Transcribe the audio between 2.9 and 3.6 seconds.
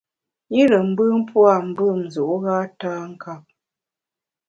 nkap.